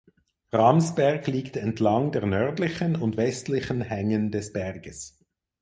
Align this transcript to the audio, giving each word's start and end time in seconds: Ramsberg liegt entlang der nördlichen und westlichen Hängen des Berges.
Ramsberg 0.51 1.27
liegt 1.27 1.55
entlang 1.57 2.11
der 2.11 2.25
nördlichen 2.25 2.95
und 2.95 3.17
westlichen 3.17 3.81
Hängen 3.81 4.31
des 4.31 4.51
Berges. 4.51 5.19